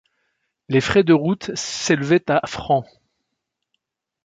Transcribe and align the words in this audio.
Les 0.67 0.81
frais 0.81 1.03
de 1.03 1.13
route 1.13 1.53
s'élevaient 1.53 2.27
à 2.31 2.47
francs. 2.47 2.87